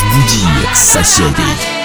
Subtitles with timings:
[0.00, 1.81] Boudi Sassiadi.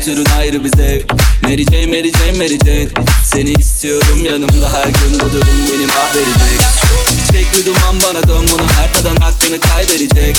[0.00, 1.12] Kaçırın ayrı bir zevk.
[1.42, 2.88] Mary Jane, Mary Jane, Mary Jane
[3.24, 6.60] Seni istiyorum yanımda her gün bu durum beni mahvedecek
[7.12, 10.36] İçecek bir duman bana dön bunu her tadan hakkını kaybedecek.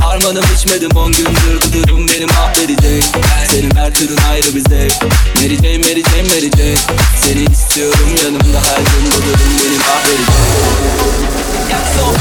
[0.00, 3.04] Harmanım içmedim on gündür bu durum beni mahvedecek
[3.50, 5.02] Senin her türün ayrı bir zevk.
[5.36, 6.76] Mary Jane, Mary Jane, Mary Jane
[7.22, 10.28] Seni istiyorum yanımda her gün bu durum beni mahvedecek
[11.70, 12.16] Yaksın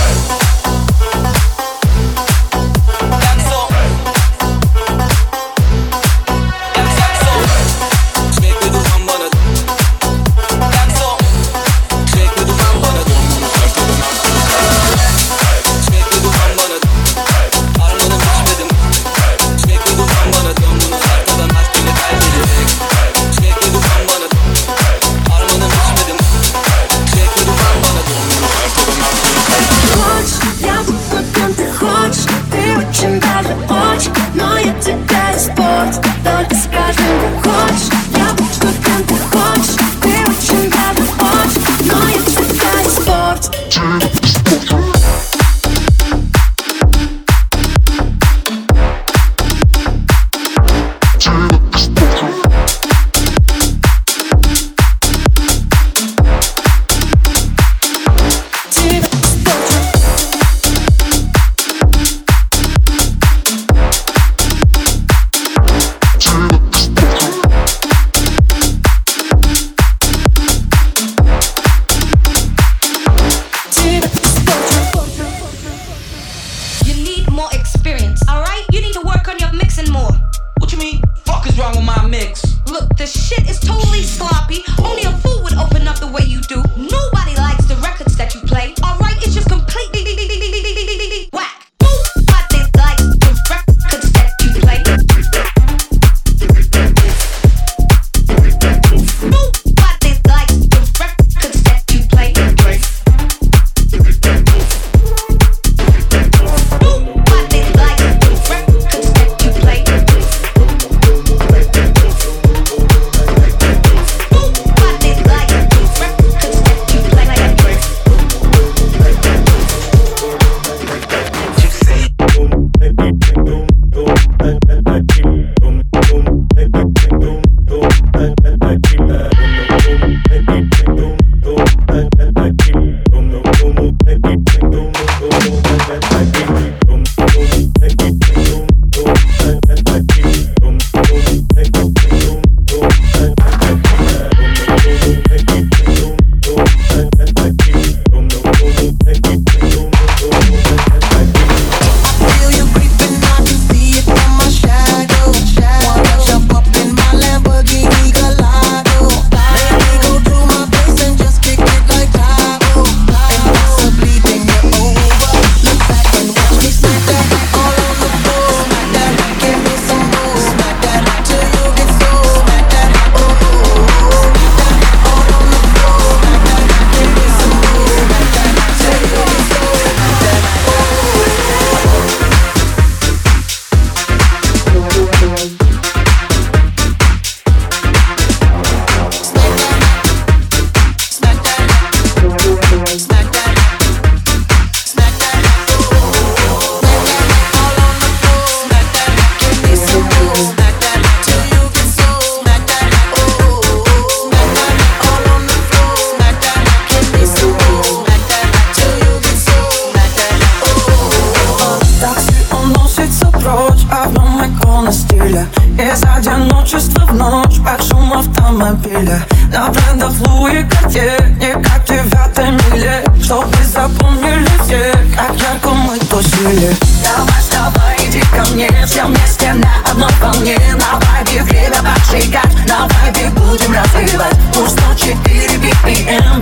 [219.62, 226.76] На брендах Луи Cartier Не как в миле Чтобы запомнили все Как ярко мы тусили.
[227.04, 230.58] Давай с тобой иди ко мне Все вместе на одной волне.
[230.74, 234.36] На вайбе время поджигать На вайбе будем развивать.
[234.52, 235.20] Пусть 104
[235.58, 236.42] BPM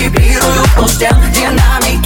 [0.00, 2.05] Вибрируют у стен Динамики.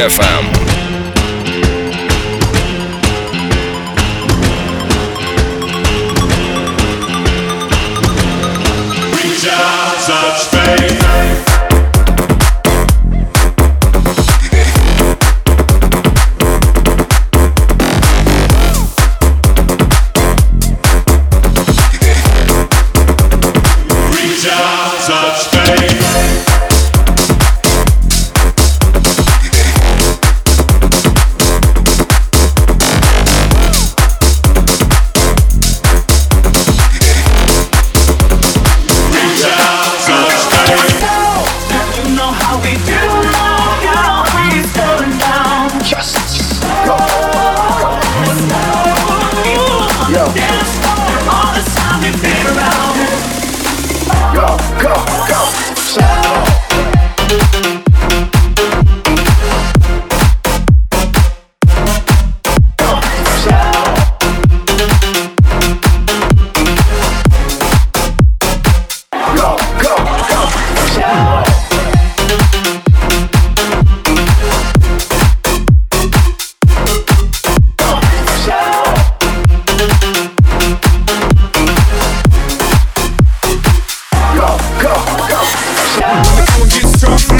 [0.00, 0.39] Dear Found.
[86.12, 86.24] I'm
[86.58, 87.39] gonna get strong.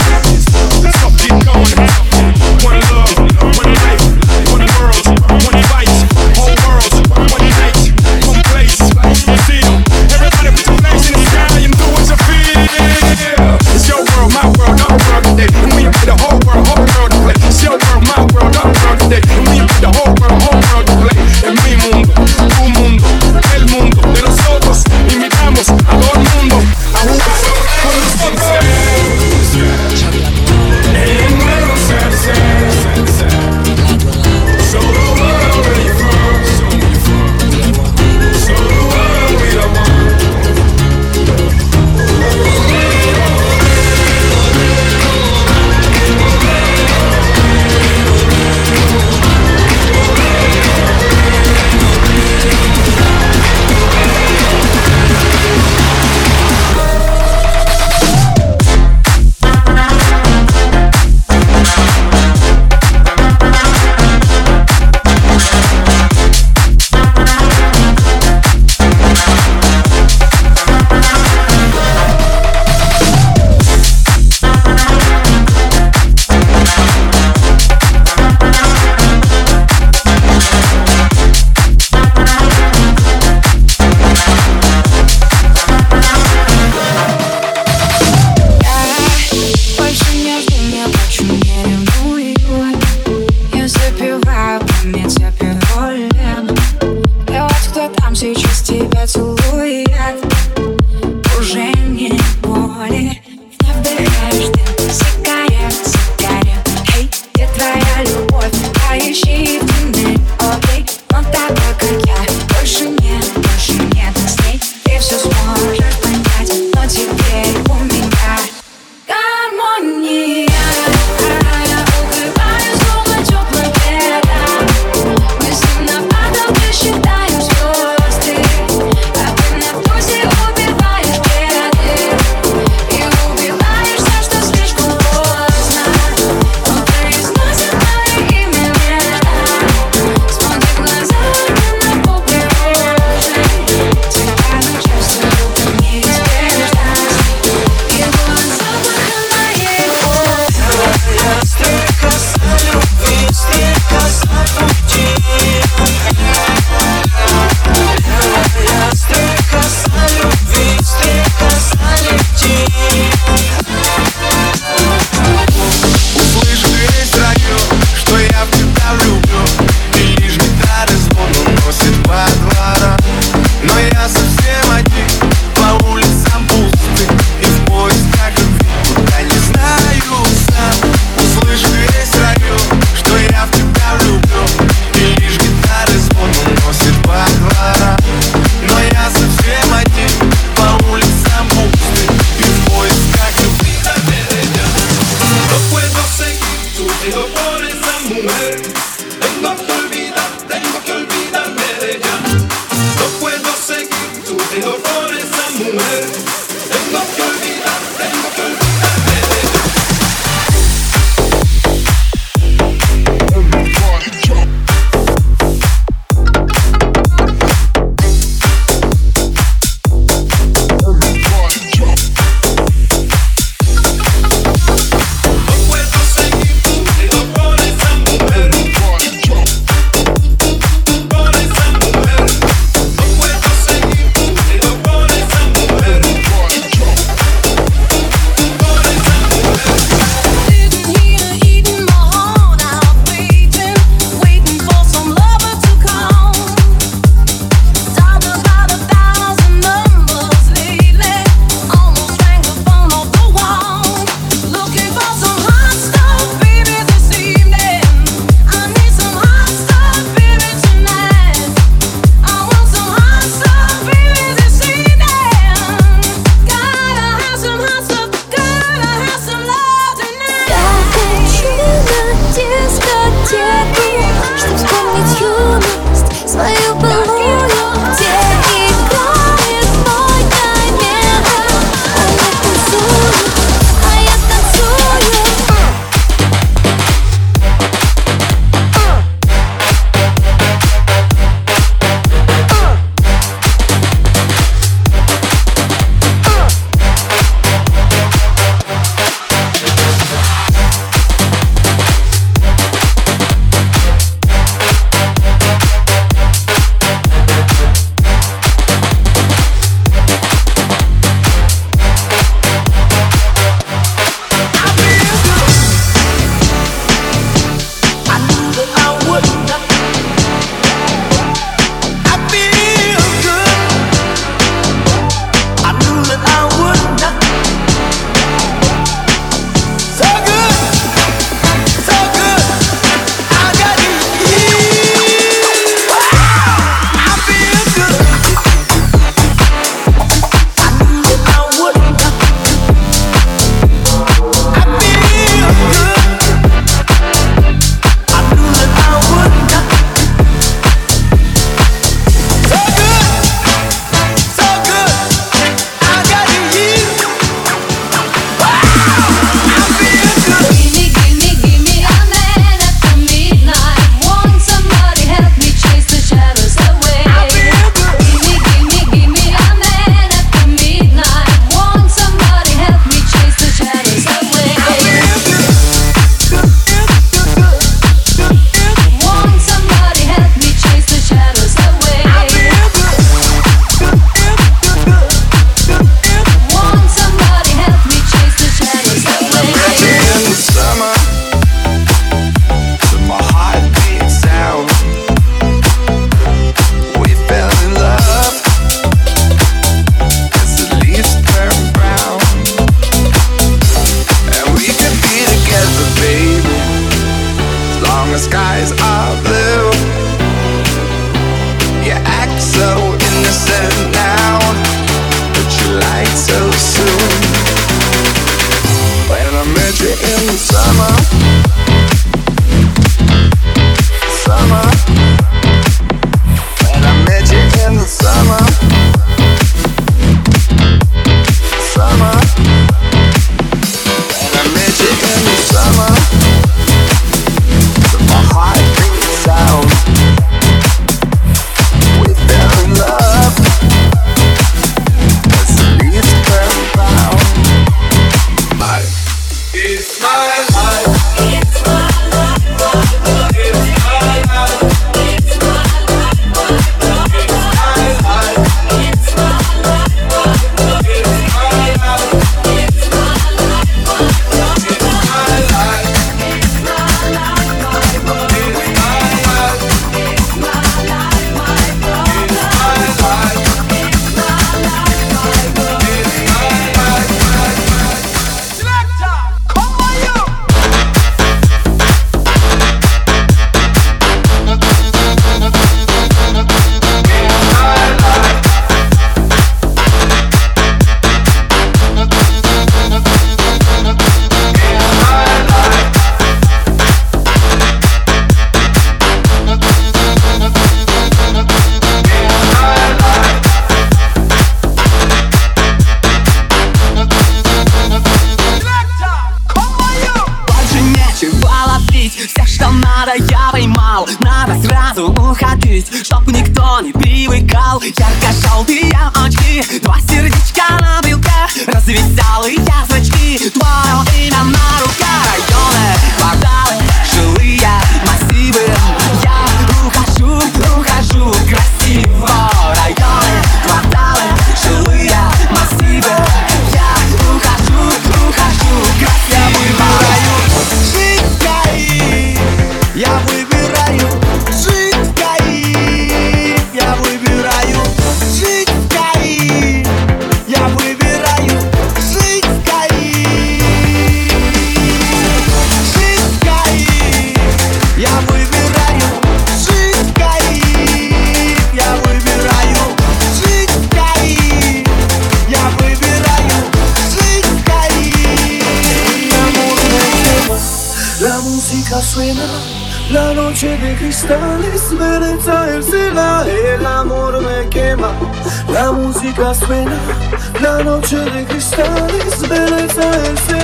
[581.10, 583.58] de cristales belezas de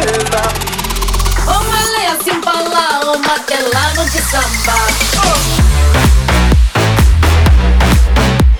[3.20, 4.74] matelano de samba.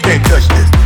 [0.03, 0.86] Can't touch this